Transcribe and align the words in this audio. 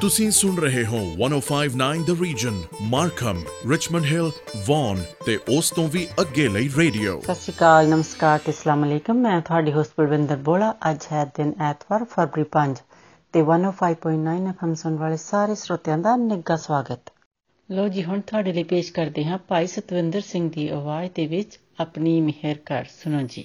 ਤੁਸੀਂ 0.00 0.30
ਸੁਣ 0.30 0.56
ਰਹੇ 0.56 0.86
ਹੋ 0.86 0.98
1059 1.20 2.00
the 2.06 2.22
region 2.22 2.62
Markham 2.82 3.42
Richmond 3.70 4.04
Hill 4.04 4.30
Vaughan 4.66 5.02
ਤੇ 5.26 5.38
ਉਸ 5.58 5.70
ਤੋਂ 5.70 5.88
ਵੀ 5.88 6.08
ਅੱਗੇ 6.20 6.48
ਲਈ 6.48 6.68
ਰੇਡੀਓ। 6.76 7.20
ਸਤਿ 7.20 7.34
ਸ਼੍ਰੀ 7.34 7.54
ਅਕਾਲ 7.56 7.88
ਨਮਸਕਾਰ 7.88 8.38
ਤੇ 8.38 8.52
ਅਸਲਾਮ 8.52 8.84
ਅਲੈਕਮ। 8.84 9.16
ਮੈਂ 9.16 9.40
ਤੁਹਾਡੀ 9.40 9.72
ਹੋਸਟ 9.72 9.92
ਬਲਵਿੰਦਰ 9.98 10.36
ਬੋਲਾ। 10.36 10.74
ਅੱਜ 10.90 10.98
ਹੈ 11.12 11.24
ਦਿਨ 11.24 11.52
ਐਤਵਾਰ 11.60 12.04
ਫਰਵਰੀ 12.04 12.44
5 12.58 12.82
ਤੇ 13.32 13.42
105.9 13.42 14.46
ਐਫਐਮ 14.48 14.74
ਸੁਣ 14.74 14.96
ਵਾਲੇ 14.96 15.16
ਸਾਰੇ 15.16 15.54
ਸਰੋਤਿਆਂ 15.54 15.98
ਦਾ 15.98 16.16
ਨਿੱਘਾ 16.16 16.56
ਸਵਾਗਤ। 16.56 17.12
ਲੋ 17.70 17.88
ਜੀ 17.88 18.04
ਹੁਣ 18.04 18.20
ਤੁਹਾਡੇ 18.20 18.52
ਲਈ 18.52 18.62
ਪੇਸ਼ 18.62 18.92
ਕਰਦੇ 18.92 19.24
ਹਾਂ 19.24 19.38
ਭਾਈ 19.48 19.66
ਸਤਵਿੰਦਰ 19.66 20.20
ਸਿੰਘ 20.20 20.50
ਦੀ 20.50 20.68
ਆਵਾਜ਼ 20.68 21.10
ਦੇ 21.14 21.26
ਵਿੱਚ 21.26 21.58
ਆਪਣੀ 21.80 22.20
ਮਿਹਰ 22.20 22.58
ਕਰ 22.66 22.84
ਸੁਣੋ 22.84 23.22
ਜੀ। 23.22 23.44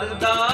ਅਰਦਾਸ 0.00 0.49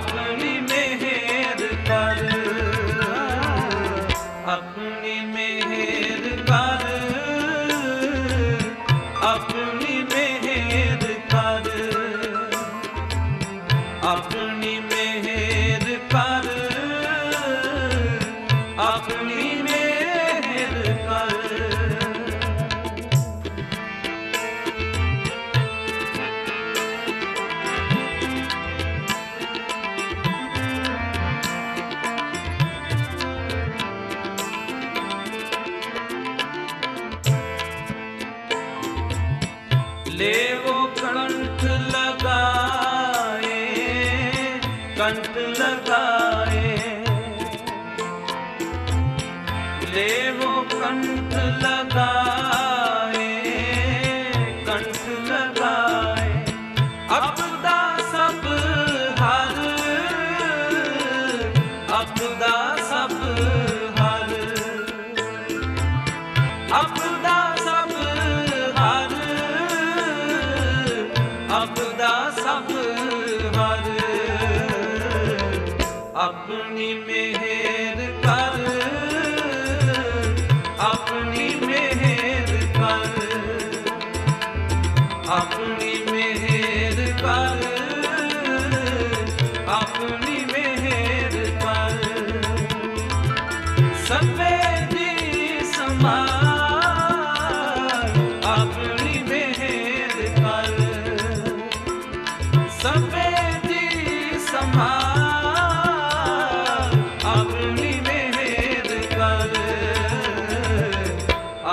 Amen. 0.00 0.37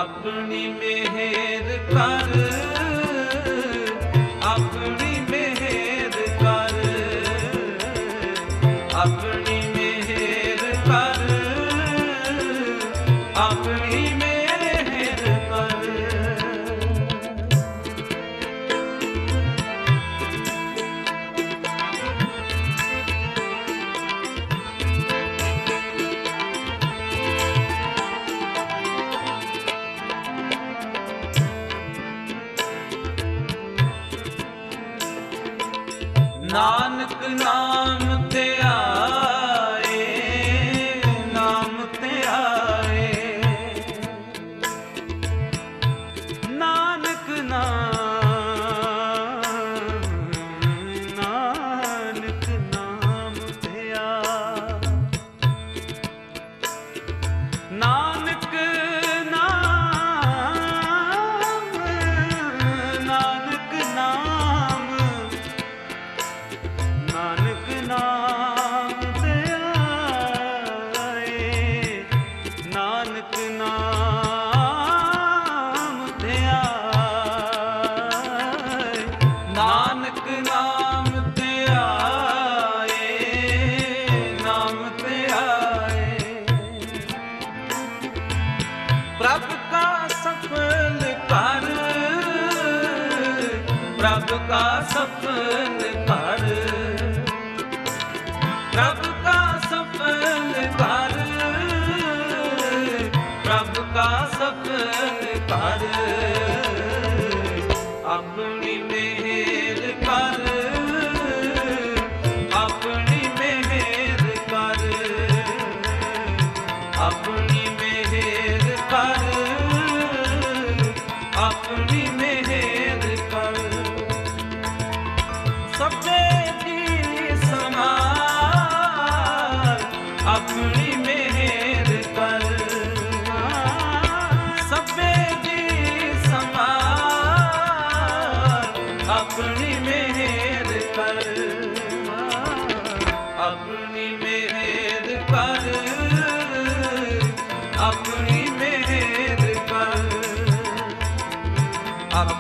ਆਪਣੀ 0.06 0.68
ਮਿਹਰ 0.70 1.78
ਕਰ 1.92 2.65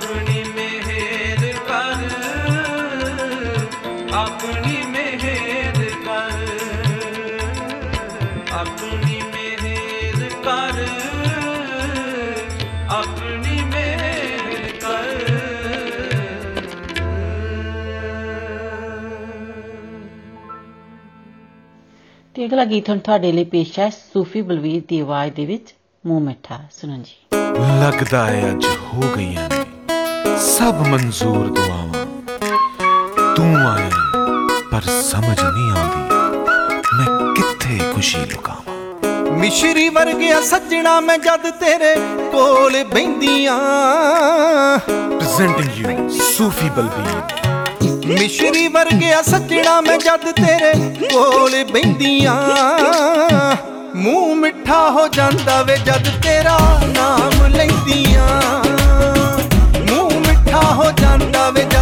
ਆਪਣੀ 0.05 0.43
ਮਿਹਰ 0.55 1.53
ਕਰ 1.67 2.01
ਆਪਣੀ 4.13 4.75
ਮਿਹਰ 4.88 5.89
ਕਰ 6.05 6.43
ਆਪਣੀ 8.53 9.21
ਮਿਹਰ 9.25 10.29
ਕਰ 10.43 10.83
ਆਪਣੀ 12.89 13.62
ਮਿਹਰ 13.65 14.71
ਕਰ। 14.81 15.12
ਤੇ 22.33 22.45
ਅਗਲਾ 22.45 22.65
ਗੀਤ 22.65 22.89
ਹੁਣ 22.89 23.00
ਤੁਹਾਡੇ 23.00 23.31
ਲਈ 23.31 23.43
ਪੇਸ਼ 23.43 23.79
ਹੈ 23.79 23.89
ਸੂਫੀ 23.89 24.41
ਬਲਵੀਰ 24.41 24.81
ਦੀ 24.88 25.00
ਆਵਾਜ਼ 25.00 25.33
ਦੇ 25.33 25.45
ਵਿੱਚ 25.45 25.75
ਮੂੰਹ 26.05 26.21
ਮਿੱਠਾ। 26.21 26.59
ਸੁਣੋ 26.71 26.97
ਜੀ। 26.97 27.38
ਲੱਗਦਾ 27.81 28.25
ਹੈ 28.25 28.51
ਅੱਜ 28.51 28.65
ਹੋ 28.65 29.13
ਗਈਆਂ 29.17 29.50
ਨੇ। 29.50 29.64
ਸਭ 30.25 30.75
ਮਨਜ਼ੂਰ 30.88 31.48
ਦੁਆਵਾਂ। 31.48 32.05
ਤੂੰ 33.36 33.55
ਆਇਆ 33.55 33.89
ਪਰ 34.72 34.82
ਸਮਝ 34.82 35.39
ਨਹੀਂ 35.41 35.72
ਆਉਂਦੀ। 35.72 36.15
ਮੈਂ 36.94 37.34
ਕਿੱਥੇ 37.34 37.94
ਖੁਸ਼ੀ 37.94 38.17
ਲੁਕਾਵਾਂ? 38.17 38.75
ਮਿਸ਼ਰੀ 39.32 39.89
ਵਰਗਿਆ 39.89 40.41
ਸੱਜਣਾ 40.41 41.00
ਮੈਂ 41.00 41.17
ਜਦ 41.17 41.50
ਤੇਰੇ 41.50 41.96
ਕੋਲ 42.32 42.84
ਬੈੰਦੀਆਂ। 42.84 43.60
Presenting 44.89 45.70
you 45.75 46.10
Sufi 46.10 46.70
Balbir. 46.70 47.22
ਮਿਸ਼ਰੀ 48.05 48.67
ਵਰਗਿਆ 48.67 49.22
ਸੱਜਣਾ 49.22 49.82
ਮੈਂ 49.82 49.98
ਜਦ 49.98 50.32
ਤੇਰੇ 50.32 50.74
ਕੋਲ 51.13 51.63
ਬੈੰਦੀਆਂ। 51.63 52.41
ਮੂੰਹ 53.96 54.36
ਮਿੱਠਾ 54.36 54.89
ਹੋ 54.89 55.08
ਜਾਂਦਾ 55.08 55.62
ਵੇ 55.62 55.77
ਜਦ 55.77 56.08
ਤੇਰਾ 56.24 56.82
ਨਾਮ 56.86 57.46
ਲੈਂਦੀਆਂ। 57.48 58.27
ਮੂੰਹ 58.27 58.34
ਮਿੱਠਾ 58.36 58.64
sound 61.19 61.36
of 61.36 61.57
it 61.57 61.75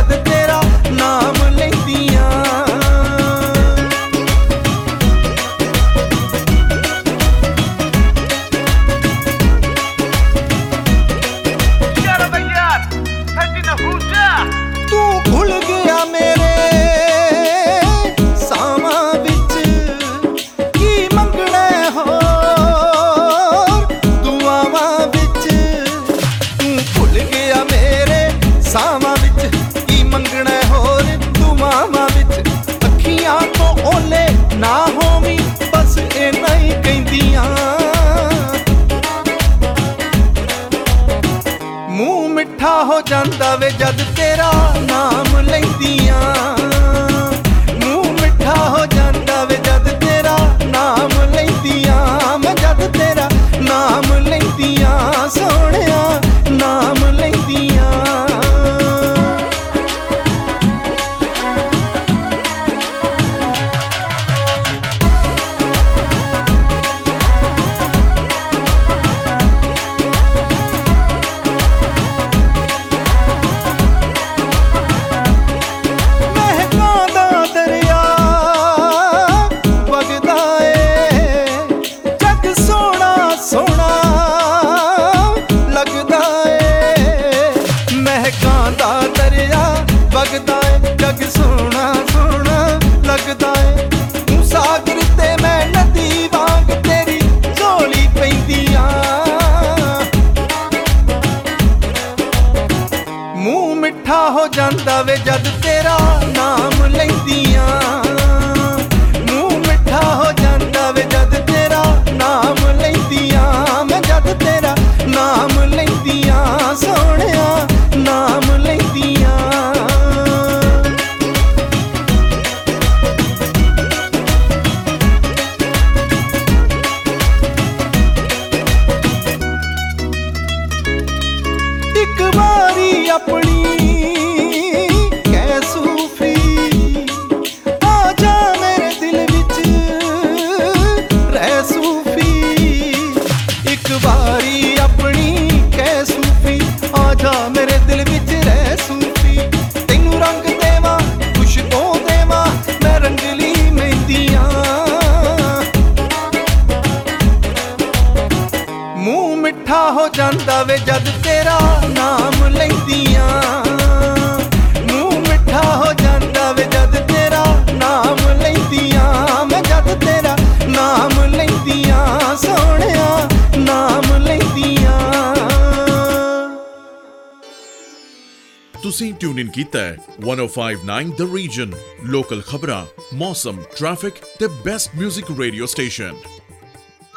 ਕੀਤਾ 179.53 179.79
ਹੈ 179.79 179.97
1059 180.23 181.11
ਦ 181.17 181.25
ਰੀਜਨ 181.33 181.73
ਲੋਕਲ 182.11 182.41
ਖਬਰਾਂ 182.47 182.85
ਮੌਸਮ 183.17 183.61
ਟ੍ਰੈਫਿਕ 183.77 184.13
ਤੇ 184.39 184.47
best 184.65 184.95
뮤직 184.97 185.31
radio 185.39 185.65
station 185.73 186.15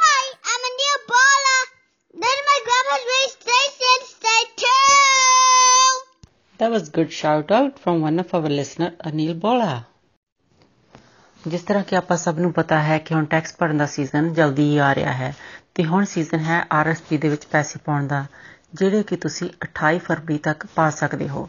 Hi, 0.00 0.24
I'm 0.50 0.66
Anil 0.68 0.98
Bala. 1.10 1.54
Then 2.14 2.42
my 2.48 2.58
grandma's 2.66 3.06
raised 3.10 3.46
station, 3.46 4.06
stay 4.10 4.42
tuned. 4.62 6.04
That 6.60 6.74
was 6.76 6.90
good 6.98 7.14
shout 7.14 7.54
out 7.58 7.80
from 7.80 8.04
one 8.06 8.24
of 8.24 8.34
our 8.34 8.52
listener 8.54 8.90
Anil 9.10 9.34
Bola. 9.44 9.74
ਜਿਸ 11.44 11.62
ਤਰ੍ਹਾਂ 11.62 11.82
ਕਿ 11.84 11.96
ਆਪਾਂ 11.96 12.16
ਸਭ 12.16 12.38
ਨੂੰ 12.38 12.52
ਪਤਾ 12.52 12.80
ਹੈ 12.82 12.98
ਕਿ 12.98 13.14
ਹੁਣ 13.14 13.24
ਟੈਕਸ 13.32 13.54
ਭਰਨ 13.58 13.78
ਦਾ 13.78 13.86
ਸੀਜ਼ਨ 13.86 14.32
ਜਲਦੀ 14.34 14.62
ਹੀ 14.62 14.78
ਆ 14.78 14.94
ਰਿਹਾ 14.94 15.12
ਹੈ 15.14 15.34
ਤੇ 15.74 15.84
ਹੁਣ 15.84 16.04
ਸੀਜ਼ਨ 16.04 16.40
ਹੈ 16.40 16.64
ਆਰਐਸਪੀ 16.72 17.18
ਦੇ 17.18 17.28
ਵਿੱਚ 17.28 17.44
ਪੈਸੇ 17.46 17.78
ਪਾਉਣ 17.84 18.06
ਦਾ 18.06 18.24
ਜਿਹੜੇ 18.76 19.02
ਕਿ 19.02 19.16
ਤੁਸੀਂ 19.16 19.48
28 19.64 19.98
ਫਰਵਰੀ 19.98 20.36
ਤੱਕ 20.38 20.66
ਪਾ 20.74 20.88
ਸਕਦੇ 20.90 21.28
ਹੋ। 21.28 21.48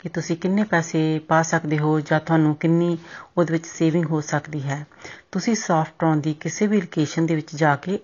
ਕਿ 0.00 0.08
ਤੁਸੀਂ 0.08 0.36
ਕਿੰਨੇ 0.36 0.64
ਪੈਸੇ 0.64 1.00
ਪਾ 1.28 1.42
ਸਕਦੇ 1.42 1.78
ਹੋ 1.78 2.00
ਜਾਂ 2.00 2.20
ਤੁਹਾਨੂੰ 2.20 2.54
ਕਿੰਨੀ 2.54 2.98
ਉਹਦੇ 3.38 3.52
ਵਿੱਚ 3.52 3.66
ਸੇਵਿੰਗ 3.66 4.04
ਹੋ 4.04 4.20
ਸਕਦੀ 4.20 4.62
ਹੈ, 4.62 4.84
ਤੁਸੀਂ 5.32 5.54
ਸਾਫਟਟ੍ਰੋਨ 5.54 6.20
ਦੀ 6.20 6.34
ਕਿਸੇ 6.34 6.66
ਵੀ 6.66 6.80
ਲੋਕੇਸ਼ਨ 6.80 7.26
ਦੇ 7.26 7.34
ਵਿੱਚ 7.34 7.54
ਜਾ 7.56 7.74
ਕੇ 7.76 7.98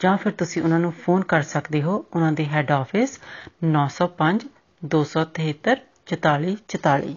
ਜਾਂ 0.00 0.16
ਫਿਰ 0.16 0.32
ਤੁਸੀਂ 0.32 0.62
ਉਹਨਾਂ 0.62 0.78
ਨੂੰ 0.78 0.92
ਫੋਨ 0.92 1.24
ਕਰ 1.24 1.42
ਸਕਦੇ 1.42 1.82
ਹੋ, 1.82 2.04
ਉਹਨਾਂ 2.14 2.32
ਦੇ 2.32 2.44
ਹੈੱਡ 2.46 2.70
ਆਫਿਸ 2.72 3.18
905 3.66 4.46
273 4.82 5.82
4444 6.06 7.14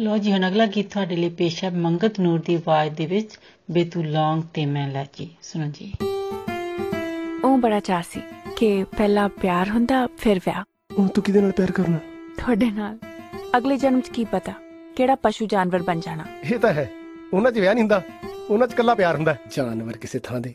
ਲੋ 0.00 0.18
ਜੀ 0.18 0.32
ਹੁਣ 0.32 0.48
ਅਗਲਾ 0.48 0.66
ਗੀਤ 0.66 0.92
ਤੁਹਾਡੇ 0.92 1.16
ਲਈ 1.16 1.28
ਪੇਸ਼ 1.28 1.64
ਹੈ 1.64 1.70
ਮੰਗਤ 1.70 2.20
ਨੂਰ 2.20 2.40
ਦੀ 2.40 2.54
ਆਵਾਜ਼ 2.54 2.94
ਦੇ 2.94 3.06
ਵਿੱਚ 3.06 3.38
ਬੇਤੂ 3.70 4.02
ਲੌਂਗ 4.02 4.42
ਤੇ 4.54 4.66
ਮੈਂ 4.66 4.88
ਲਾਚੀ 4.88 5.30
ਸੁਣੋ 5.42 5.66
ਜੀ। 5.66 5.92
ਉਹ 7.44 7.58
ਬੜਾ 7.58 7.80
ਚਾਅ 7.80 8.02
ਸੀ 8.02 8.22
ਕਿ 8.56 8.84
ਪਹਿਲਾਂ 8.84 9.28
ਪਿਆਰ 9.28 9.68
ਹੁੰਦਾ 9.68 10.08
ਫਿਰ 10.18 10.38
ਵਿਆਹ। 10.38 10.62
ਹੁਣ 10.98 11.08
ਤੂੰ 11.08 11.24
ਕਿਹਦੇ 11.24 11.40
ਨਾਲ 11.40 11.52
ਪਿਆਰ 11.52 11.72
ਕਰਨਾ? 11.72 11.96
ਤੁਹਾਡੇ 12.38 12.70
ਨਾਲ। 12.70 12.98
ਅਗਲੇ 13.56 13.76
ਜਨਮ 13.76 14.00
'ਚ 14.00 14.08
ਕੀ 14.08 14.24
ਪਤਾ 14.24 14.52
ਕਿਹੜਾ 14.96 15.14
ਪਸ਼ੂ 15.14 15.46
ਜਾਨਵਰ 15.46 15.82
ਬਣ 15.82 16.00
ਜਾਣਾ। 16.00 16.24
ਇਹ 16.52 16.58
ਤਾਂ 16.58 16.72
ਹੈ। 16.72 16.90
ਉਹਨਾਂ 17.32 17.52
'ਚ 17.52 17.58
ਵਿਆਹ 17.58 17.74
ਨਹੀਂ 17.74 17.82
ਹੁੰਦਾ। 17.82 18.02
ਉਹਨਾਂ 18.50 18.66
'ਚ 18.66 18.72
ਕੱਲਾ 18.72 18.94
ਪਿਆਰ 18.94 19.16
ਹੁੰਦਾ। 19.16 19.36
ਜਾਨਵਰ 19.56 19.96
ਕਿਸੇ 19.96 20.18
ਥਾਂ 20.18 20.40
ਦੇ। 20.40 20.54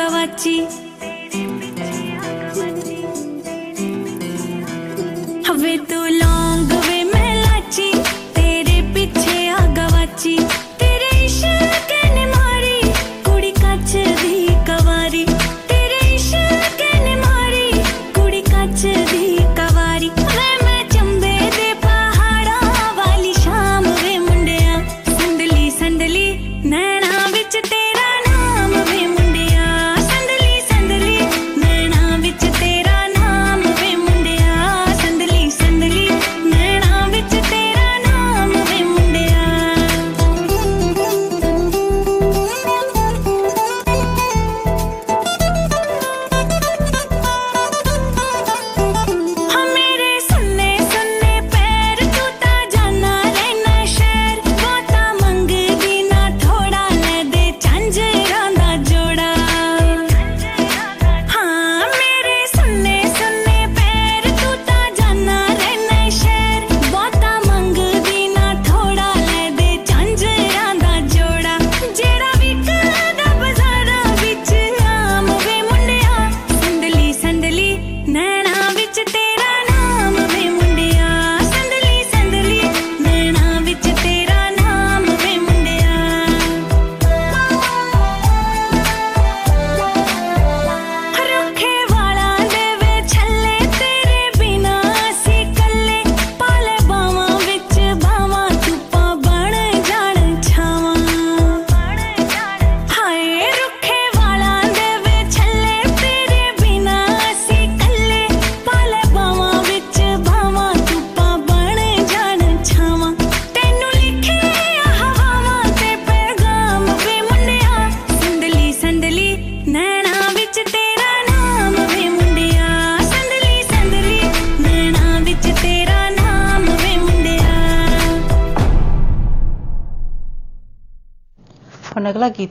గవచ్చి 0.00 0.54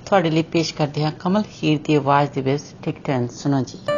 ਤੁਹਾਡੇ 0.09 0.31
ਲਈ 0.31 0.43
ਪੇਸ਼ 0.43 0.75
ਕਰਦੇ 0.75 1.05
ਹਾਂ 1.05 1.13
ਕਮਲ 1.13 1.43
ਹੀਰ 1.55 1.79
ਦੀ 1.85 1.95
ਆਵਾਜ਼ 1.95 2.31
ਦੇ 2.31 2.41
ਵਿੱਚ 2.41 2.65
ਟਿਕ 2.83 2.97
ਟੈਨ 3.05 3.27
ਸੁਣੋ 3.29 3.61
ਜੀ 3.61 3.98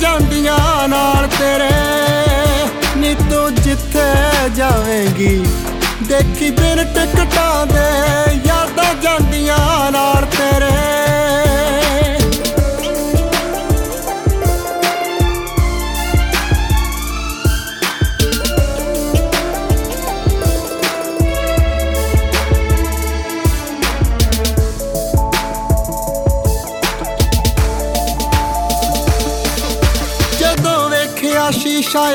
ਜਾਂਦੀਆਂ 0.00 0.88
ਨਾਲ 0.88 1.26
ਤੇਰੇ। 1.38 1.70
ਨੀ 2.96 3.14
ਤੂੰ 3.14 3.54
ਜਿੱਥੇ 3.54 4.04
ਜਾਵੇਂਗੀ 4.56 5.44
ਦੇਖੀ 6.08 6.50
ਬਿਨ 6.50 6.84
ਟਿਕਟਾਂ 6.94 7.66
ਦੇ 7.66 7.88
ਯਾਦਾਂ 8.46 8.94
ਜਾਂਦੀਆਂ 9.02 9.90
ਨਾਲ 9.92 10.07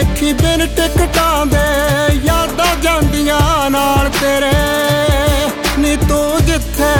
ਦੇਖੀ 0.00 0.32
ਬਿਨ 0.32 0.66
ਟਿਕਟਾਂ 0.66 1.46
ਦੇ, 1.46 2.14
ਯਾਦਾਂ 2.24 2.76
ਜਾਂਦੀਆਂ 2.82 3.70
ਨਾਲ 3.70 4.08
ਤੇਰੇ। 4.08 4.52
ਨੀ 5.78 5.96
ਤੂੰ 6.08 6.44
ਜਿੱਥੇ 6.46 6.92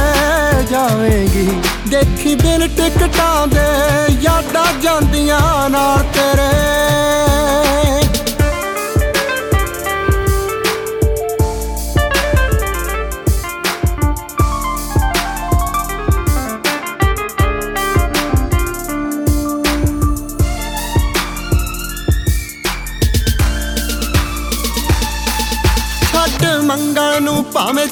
ਜਾਵੇਂਗੀ, 0.70 1.46
ਦੇਖੀ 1.88 2.34
ਬਿਨ 2.34 2.68
ਟਿਕਟਾਂ 2.68 3.46
ਦੇ, 3.46 3.66
ਯਾਦਾਂ 4.22 4.66
ਜਾਂਦੀਆਂ 4.82 5.70
ਨਾਲ 5.70 6.02
ਤੇਰੇ। 6.14 6.48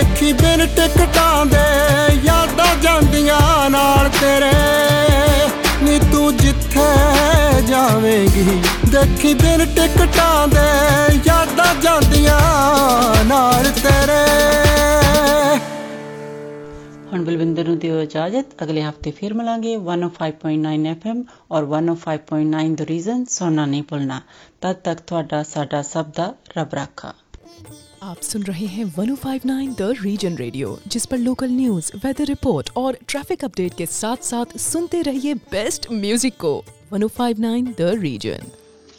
ਦੇਖੀ 0.00 0.32
ਬਿਨ 0.32 0.66
ਟਿਕਟਾਂ 0.66 1.46
ਦੇ, 1.46 2.14
ਯਾਦਾਂ 2.24 2.76
ਜਾਂਦੀਆਂ 2.76 3.70
ਨਾਲ 3.70 4.08
ਤੇਰੇ। 4.08 4.52
ਨੀ 5.82 5.98
ਤੂੰ 6.12 6.36
ਜਿੱਥੇ 6.36 6.86
ਜਾਵੇਂਗੀ, 7.62 8.62
ਦੇਖੀ 8.92 9.34
ਬਿਨ 9.34 9.64
ਟਿਕਟਾਂ 9.64 10.48
ਦੇ, 10.48 11.20
ਯਾਦਾਂ 11.26 11.74
ਜਾਂਦੀਆਂ 11.74 12.40
ਨਾਲ 13.24 13.64
ਤੇਰੇ। 13.64 14.22
ਹੁਣ 17.12 17.24
ਬਲਵਿੰਦਰ 17.24 17.64
ਨੂੰ 17.64 17.78
ਦਿਓ 17.78 18.00
ਇਜਾਜ਼ਤ, 18.00 18.46
ਅਗਲੇ 18.62 18.82
ਹਫ਼ਤੇ 18.82 19.10
ਫਿਰ 19.10 19.34
ਮਿਲਾਂਗੇ 19.34 19.76
105.9 19.76 20.92
FM 20.92 21.24
ਔਰ 21.50 21.64
105.9 21.64 22.74
ਦ 22.74 22.80
ਰੀਜ਼ਨ 22.80 23.24
ਸੁਣਨਾ 23.24 23.66
ਨਹੀਂ 23.66 23.82
ਭੁੱਲਣਾ। 23.82 24.20
ਤਦ 24.60 24.72
ਤੱਕ 24.72 25.00
ਤੁਹਾਡਾ, 25.00 25.42
ਸਾਡਾ 25.42 25.82
ਸਭ 25.82 26.06
ਦਾ 26.16 26.34
ਰੱਬ 26.58 26.74
ਰਾਖਾ। 26.74 27.14
आप 28.02 28.20
सुन 28.22 28.42
रहे 28.42 28.66
हैं 28.66 28.84
1059 28.84 29.74
द 29.78 29.94
रीजन 30.02 30.36
रेडियो 30.36 30.78
जिस 30.86 31.06
पर 31.06 31.18
लोकल 31.18 31.50
न्यूज़ 31.50 31.90
वेदर 32.04 32.24
रिपोर्ट 32.24 32.70
और 32.76 32.96
ट्रैफ़िक 33.08 33.44
अपडेट 33.44 33.74
के 33.78 33.86
साथ 33.86 34.24
साथ 34.24 34.56
सुनते 34.58 35.00
रहिए 35.02 35.34
बेस्ट 35.34 35.86
म्यूज़िक 35.92 36.36
को। 36.40 36.52
1059 36.94 37.66
द 37.78 37.90
रीजन 38.00 38.46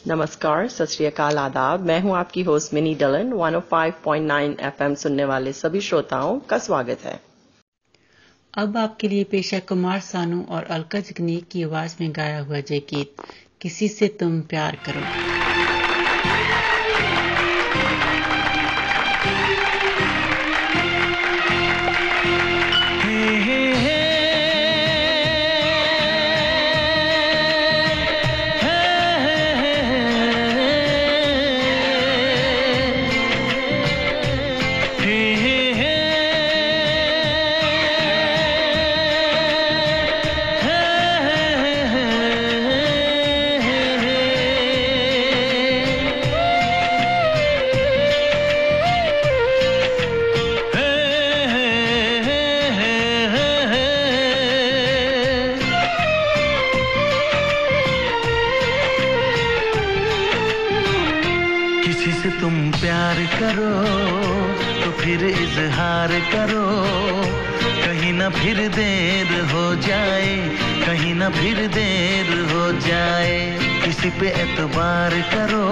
नमस्कार 0.08 0.68
सत 0.68 0.90
श्री 0.90 1.06
अकाल 1.06 1.38
आदाब। 1.38 1.86
मैं 1.86 2.00
हूँ 2.02 2.16
आपकी 2.16 2.42
होस्ट 2.42 2.74
मिनी 2.74 2.94
डलन। 2.96 3.34
105.9 3.34 4.56
एफएम 4.62 4.96
सुनने 4.96 5.26
वाले 5.26 5.54
सभी 5.54 5.82
श्रोताओं 5.82 6.40
का 6.40 6.58
स्वागत 6.58 7.06
है। 7.06 7.20
अब 8.54 8.78
आपके 8.78 9.08
लिए 9.08 9.24
पेश 9.24 9.54
है 9.54 9.60
कुमार 9.60 10.00
सानू 10.00 10.46
और 10.50 10.64
अलका 10.78 11.00
जगनीक 11.00 11.48
की 11.52 11.64
आवाज़ 11.64 11.96
में 12.02 12.12
गाया 12.16 12.40
हुआ 12.40 12.60
जय 12.60 12.80
गीत 12.94 13.26
किसी 13.62 13.88
से 13.88 14.08
तुम 14.20 14.42
प्यार 14.42 14.78
करो। 14.86 15.02
तो 64.84 64.92
फिर 65.02 65.24
इजहार 65.26 66.12
करो। 66.34 66.66
कहीं 67.82 68.14
ना 68.14 68.30
फिर 68.30 68.58
देर 68.76 69.32
हो 69.52 69.64
जाए, 69.88 70.36
कहीं 70.86 71.14
ना 71.16 71.30
फिर 71.30 71.58
देर 71.68 72.30
हो 72.52 72.72
जाए। 72.88 73.38
किसी 73.86 74.10
पे 74.20 74.28
एतबार 74.42 75.14
करो 75.34 75.68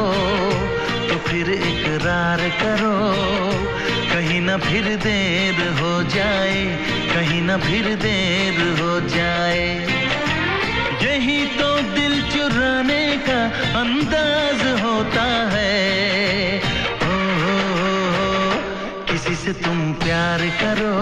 तो 1.09 1.17
फिर 1.27 1.49
इकरार 1.51 2.41
करो। 2.61 2.95
कहीं 4.11 4.41
ना 4.41 4.57
फिर 4.57 4.85
देर 5.03 5.61
हो 5.79 5.91
जाए, 6.15 6.63
कहीं 7.13 7.41
ना 7.41 7.57
फिर 7.57 7.85
देर 8.03 8.59
हो 8.81 8.99
जाए। 9.07 9.67
यही 11.03 11.45
तो 11.57 11.69
दिल 11.95 12.21
चुराने 12.31 13.05
का 13.27 13.39
अंदाज 13.79 14.61
होता 14.81 15.25
है। 15.53 16.61
से 19.39 19.51
तुम 19.55 19.77
प्यार 19.93 20.41
करो 20.61 20.93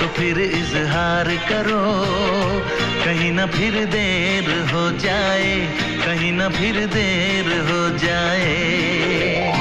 तो 0.00 0.06
फिर 0.16 0.38
इजहार 0.40 1.28
करो। 1.48 1.82
कहीं 3.04 3.30
ना 3.32 3.46
फिर 3.46 3.74
देर 3.86 4.50
हो 4.72 4.84
जाए, 4.98 5.54
कहीं 6.04 6.32
ना 6.32 6.48
फिर 6.48 6.84
देर 6.86 7.52
हो 7.70 7.80
जाए। 7.98 9.59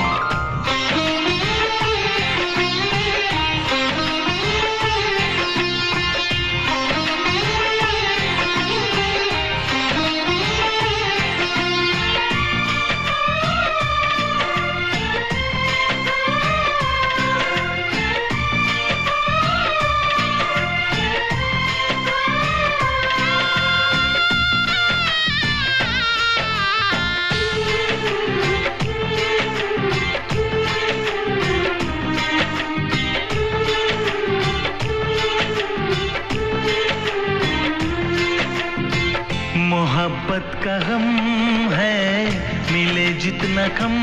कम 43.57 43.95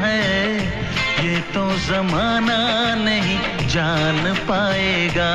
है, 0.00 0.54
ये 1.24 1.40
तो 1.54 1.64
जमाना 1.78 2.58
नहीं 2.94 3.38
जान 3.68 4.34
पाएगा। 4.48 5.32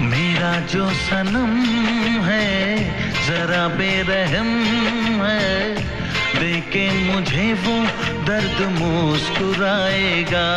मेरा 0.00 0.52
जो 0.72 0.88
सनम 0.90 1.54
है, 2.24 2.76
जरा 3.26 3.68
बेरहम 3.68 4.50
है, 5.24 5.74
देखे 6.40 6.90
मुझे 7.04 7.52
वो 7.64 7.76
दर्द 8.24 8.58
मुस्कुराएगा। 8.78 10.48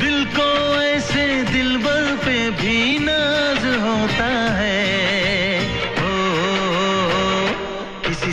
दिल 0.00 0.24
को 0.24 0.50
ऐसे 0.82 1.42
दिलबर 1.42 2.16
पे 2.24 2.38
भी 2.50 2.98
नाज 2.98 3.64
होता 3.82 4.30
है 4.54 4.75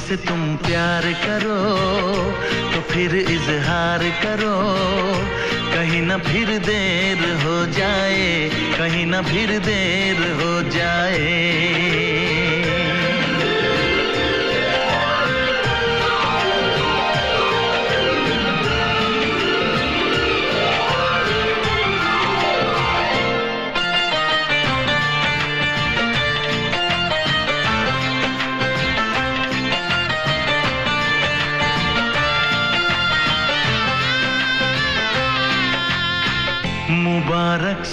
से 0.04 0.16
तुम 0.18 0.42
प्यार 0.58 1.04
करो 1.26 1.60
तो 2.74 2.82
फिर 2.92 3.16
इजहार 3.16 4.04
करो। 4.24 4.56
कहीं 5.74 6.02
ना 6.02 6.18
फिर 6.18 6.48
देर 6.60 7.24
हो 7.44 7.66
जाए, 7.72 8.50
कहीं 8.78 9.06
ना 9.06 9.22
फिर 9.22 9.58
देर 9.60 10.20
हो 10.42 10.52
जाए। 10.70 12.63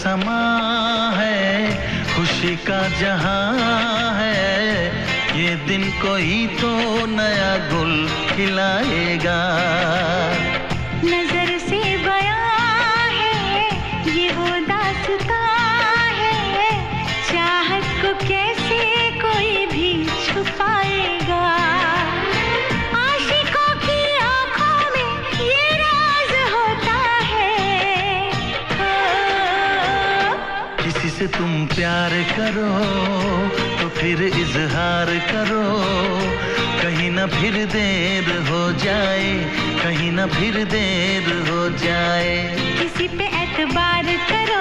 समा 0.00 0.42
है 1.16 1.70
खुशी 2.16 2.54
का 2.56 2.80
जहाँ 3.00 4.14
है। 4.14 4.86
ये 5.40 5.54
दिन 5.68 5.82
कोई 6.02 6.46
तो 6.60 6.70
नया 7.06 7.56
गुल 7.72 8.08
खिलाएगा। 8.30 9.40
प्यार 31.80 32.12
करो 32.28 32.70
तो 33.80 33.88
फिर 33.98 34.22
इजहार 34.22 35.10
करो। 35.28 35.62
कहीं 36.82 37.10
ना 37.10 37.26
फिर 37.26 37.54
देर 37.72 38.28
हो 38.48 38.60
जाए, 38.84 39.30
कहीं 39.82 40.10
ना 40.12 40.26
फिर 40.34 40.64
देर 40.74 41.30
हो 41.48 41.68
जाए। 41.78 42.36
किसी 42.80 43.08
पे 43.16 43.26
एतबार 43.42 44.12
करो 44.30 44.60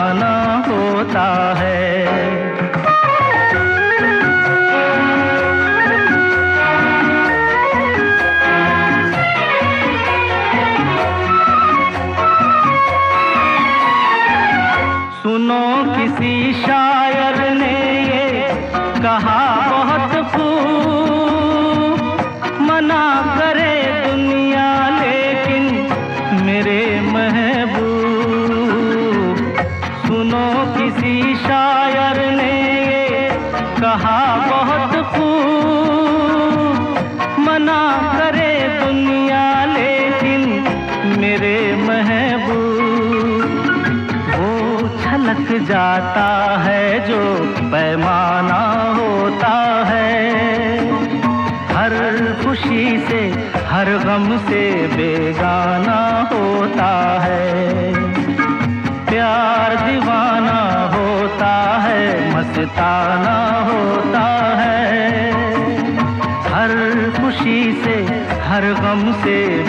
जाता 46.01 46.57
है, 46.59 46.99
जो 46.99 47.19
पैमाना 47.71 48.61
होता 48.91 49.83
है। 49.87 50.31
हर 51.75 51.93
खुशी 52.43 52.99
से, 52.99 53.49
हर 53.71 53.85
गम 53.85 54.37
से 54.37 54.87
बेगाना 54.87 56.29
होता 56.33 57.19
है। 57.21 57.93
प्यार 59.05 59.75
दीवाना 59.75 60.59
होता 60.95 61.79
है, 61.81 62.35
मस्ताना 62.35 63.59
होता 63.69 64.25
है। 64.57 65.31
हर 66.53 66.73
खुशी 67.21 67.81
से, 67.85 68.25
हर 68.47 68.61
गम 68.61 69.13
से 69.23 69.60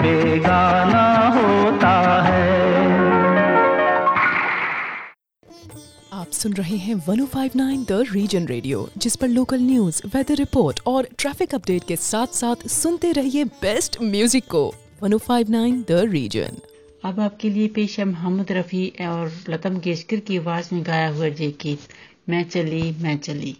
सुन 6.42 6.52
रहे 6.52 6.76
हैं 6.76 6.94
1059 6.98 7.84
द 7.88 8.04
रीजन 8.12 8.46
रेडियो 8.46 8.78
जिस 8.96 9.16
पर 9.16 9.28
लोकल 9.28 9.60
न्यूज़ 9.62 10.00
वेदर 10.14 10.36
रिपोर्ट 10.36 10.80
और 10.86 11.08
ट्रैफ़िक 11.18 11.54
अपडेट 11.54 11.84
के 11.88 11.96
साथ 11.96 12.34
साथ 12.34 12.66
सुनते 12.68 13.12
रहिए 13.12 13.44
बेस्ट 13.60 14.00
म्यूज़िक 14.02 14.44
को। 14.50 14.62
1059 15.04 15.76
द 15.90 16.00
रीजन 16.10 16.58
अब 17.04 17.20
आपके 17.20 17.50
लिए 17.50 17.68
पेश 17.76 17.98
है 17.98 18.04
मोहम्मद 18.04 18.52
रफ़ी 18.52 18.86
और 19.02 19.32
लता 19.48 19.70
मंगेशकर 19.70 20.20
की 20.26 20.38
आवाज़ 20.38 20.74
में 20.74 20.82
गाया 20.86 21.08
हुआ 21.08 21.26
ये 21.26 21.50
गीत, 21.62 21.88
मैं 22.28 22.44
चली 22.48 22.82
मैं 23.02 23.16
चली। 23.18 23.56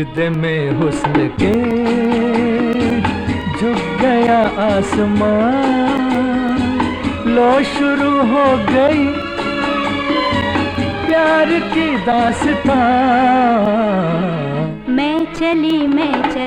सजदे 0.00 0.28
में 0.30 0.72
हुस्न 0.72 1.26
के 1.40 1.52
झुक 3.58 3.80
गया 4.00 4.38
आसमान। 4.66 6.60
लो 7.26 7.48
शुरू 7.72 8.12
हो 8.30 8.44
गई 8.70 9.04
प्यार 11.06 11.52
की 11.74 11.86
दास्तां 12.06 12.78
मैं 14.96 15.18
चली 15.34 15.78
मैं 15.86 16.14
चली। 16.30 16.39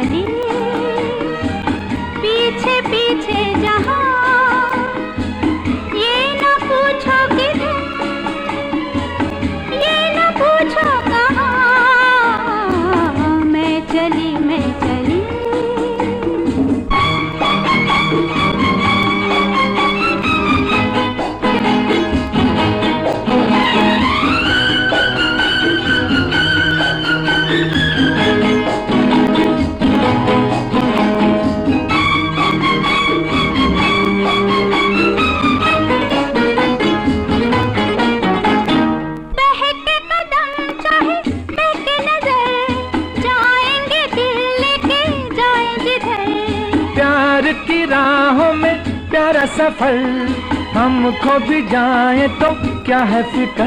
हमको 51.34 51.48
भी 51.48 51.62
जाए 51.68 52.28
तो 52.40 52.48
क्या 52.86 52.98
है 53.10 53.22
फ़िक्र? 53.24 53.66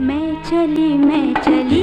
मैं 0.00 0.26
चली 0.42 0.90
मैं 0.98 1.34
चली। 1.34 1.82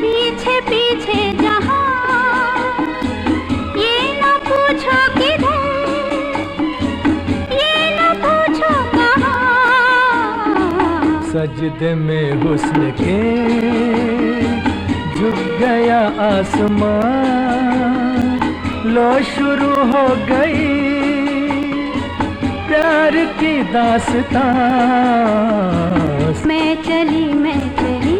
पीछे 0.00 0.54
पीछे 0.68 1.18
जहाँ। 1.42 1.84
ये 3.78 3.92
न 4.20 4.32
पूछो 4.46 4.98
किधर। 5.14 5.60
ये 7.54 7.74
न 7.98 8.00
पूछो 8.24 8.72
कहाँ। 8.96 10.02
सजदे 11.32 11.94
में 11.94 12.26
हुस्न 12.42 12.90
के 13.00 13.20
झुक 15.14 15.38
गया 15.60 16.00
आसमान 16.30 17.14
लो 18.86 19.08
शुरू 19.34 19.74
हो 19.92 20.06
गई 20.26 20.75
प्यार 22.76 23.14
की 23.38 23.52
दासता। 23.64 24.42
मैं 26.46 26.82
चली 26.82 27.24
मैं 27.34 27.60
चली। 27.76 28.16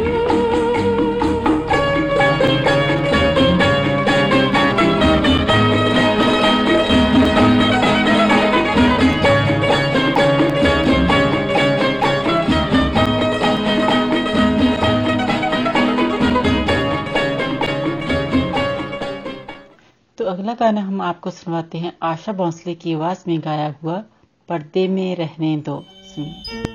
तो 20.19 20.25
अगला 20.25 20.53
गाना 20.53 20.81
हम 20.81 21.01
आपको 21.03 21.31
सुनवाते 21.31 21.79
हैं। 21.79 21.93
आशा 22.03 22.33
भोंसले 22.33 22.75
की 22.75 22.95
आवाज़ 22.95 23.25
में 23.29 23.41
गाया 23.41 23.75
हुआ 23.83 24.03
पर्दे 24.49 24.89
में 24.89 25.17
रहने 25.17 25.57
दो 25.57 25.85
सुनिए। 26.05 26.66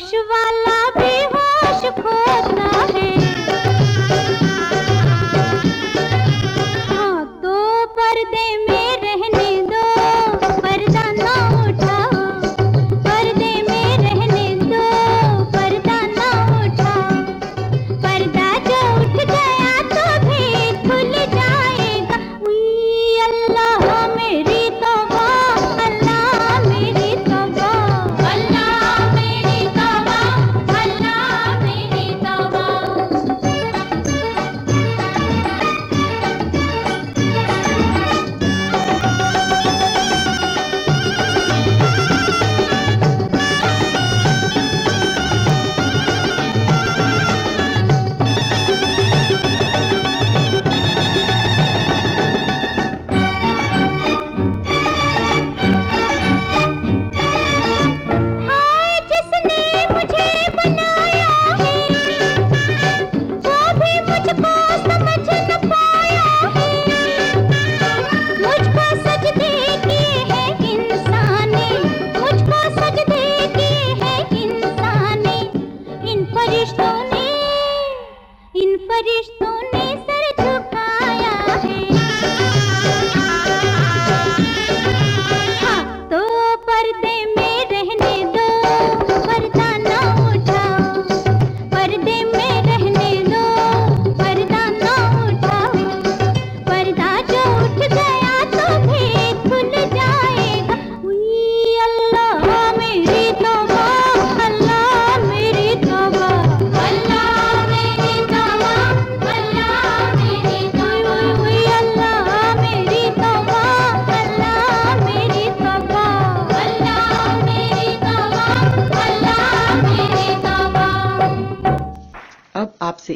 खुश 0.00 0.14
वाला 0.30 0.69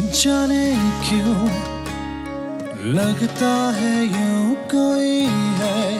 जाने 0.00 0.66
क्यों 1.08 1.48
लगता 2.94 3.72
है 3.72 4.04
यूँ 4.04 4.54
कोई 4.54 5.26
है? 5.60 5.98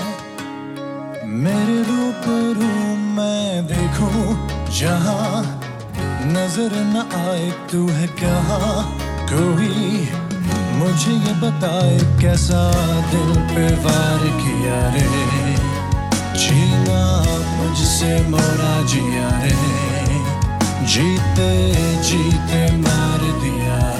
मेरे 1.27 1.83
रूबरू 1.83 2.97
मैं 3.17 3.67
देखूँ 3.67 4.49
जहाँ 4.79 5.43
नज़र 6.27 6.73
न 6.75 7.09
आए 7.15 7.51
तू 7.73 7.87
है 7.89 8.07
कहाँ? 8.07 8.99
कोई 9.33 10.09
मुझे 10.79 11.13
ये 11.13 11.35
बताए 11.41 11.99
कैसा 12.23 12.63
दिल 13.11 13.35
पे 13.53 13.67
वार 13.85 14.27
किया 14.41 14.81
रे? 14.95 15.09
जीना 16.41 17.03
मुझसे 17.57 18.29
मोरा 18.29 18.83
जिया 18.83 19.29
रे। 19.43 19.89
जीते 20.91 21.51
जीते 22.03 22.61
मार 22.76 23.20
दिया। 23.43 24.00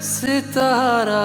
सितारा 0.00 1.24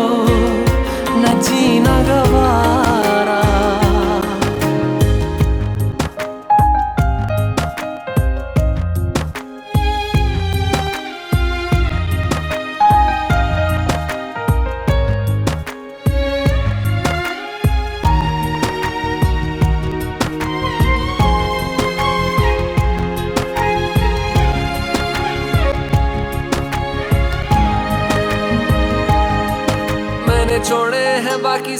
न 1.41 1.43
जीना 1.43 1.95
गवारा 2.07 2.90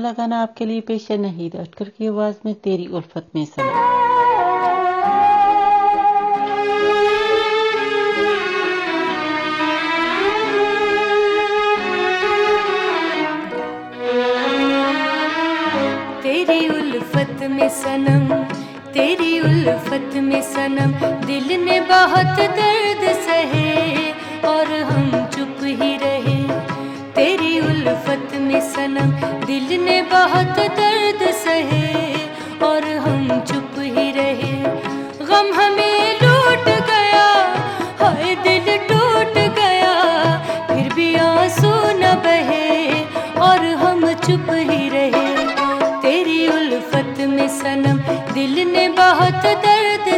अगला 0.00 0.12
गाना 0.16 0.36
आपके 0.42 0.64
लिए 0.66 0.80
पेश 0.80 1.06
है 1.10 1.16
नहीद 1.18 1.56
अटकर 1.56 1.88
की 1.88 2.06
आवाज़ 2.06 2.36
में 2.44 2.54
तेरी 2.64 2.86
उल्फत 2.88 3.26
में 3.34 3.44
सनम 3.46 4.00
तेरी 16.22 16.68
उल्फत 16.70 17.42
में 17.50 17.68
सनम, 17.68 18.34
तेरी 18.92 19.40
उल्फत 19.40 20.16
में 20.24 20.42
सनम, 20.44 20.92
दिल 21.26 21.58
ने 21.64 21.80
बहुत 21.88 22.36
दर्द 22.38 22.79
बहुत 30.30 30.58
दर्द 30.76 31.22
सहे 31.34 31.86
और 32.64 32.84
हम 33.04 33.28
चुप 33.46 33.78
ही 33.78 34.10
रहे। 34.12 34.52
गम 35.28 35.48
हमें 35.54 36.20
लूट 36.22 36.68
गया 36.90 37.24
हाय 38.00 38.34
दिल 38.44 38.68
टूट 38.88 39.34
गया, 39.56 39.94
फिर 40.68 40.92
भी 40.94 41.08
आँसू 41.16 41.72
न 41.94 42.14
बहे 42.26 43.02
और 43.40 43.64
हम 43.82 44.06
चुप 44.26 44.50
ही 44.50 44.88
रहे। 44.88 45.26
तेरी 46.02 46.46
उल्फत 46.48 47.20
में 47.28 47.48
सनम, 47.58 47.98
दिल 48.32 48.54
ने 48.68 48.88
बहुत 48.98 49.42
दर्द 49.66 50.16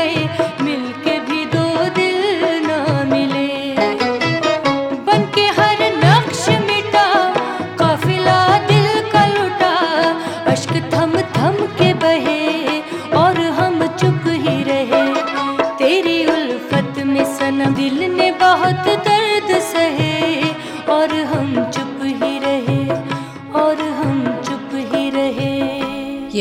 say 0.00 0.49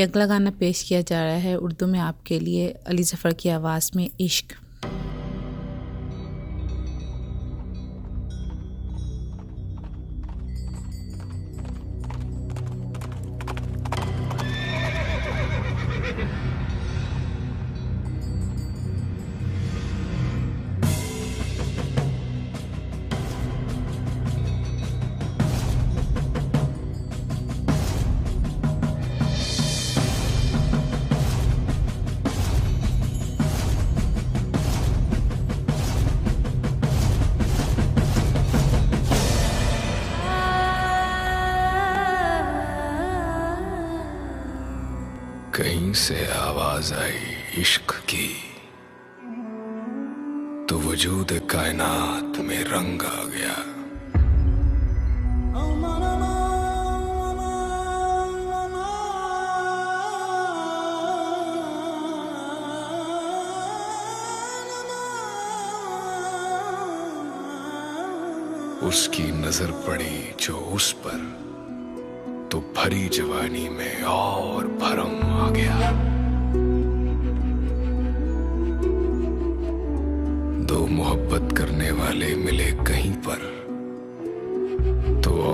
अगला 0.09 0.25
गाना 0.25 0.51
पेश 0.59 0.81
किया 0.83 1.01
जा 1.01 1.23
रहा 1.23 1.33
है 1.39 1.55
उर्दू 1.57 1.87
में 1.87 1.99
आपके 1.99 2.39
लिए 2.39 2.67
अली 2.87 3.03
ज़फ़र 3.03 3.33
की 3.33 3.49
आवाज़ 3.49 3.91
में 3.95 4.09
इश्क़। 4.21 4.53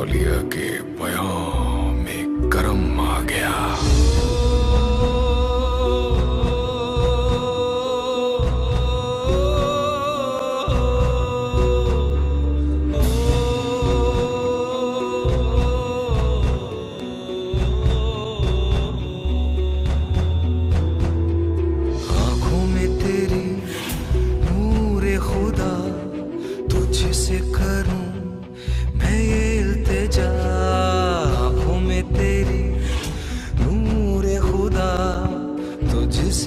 तौलिया 0.05 0.37
के 0.53 0.67
बयां 1.01 1.93
में 1.97 2.49
करम 2.53 2.99
आ 3.01 3.19
गया। 3.21 3.94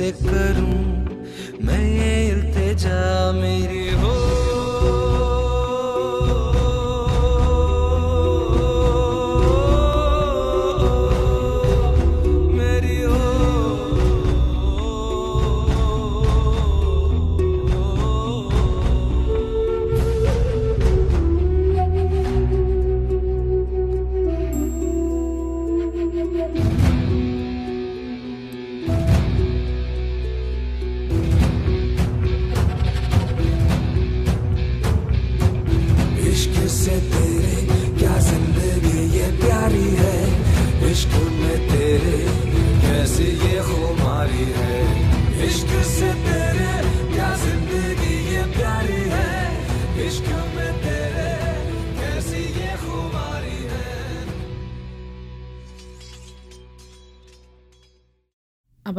it 0.09 0.17
but 0.23 0.68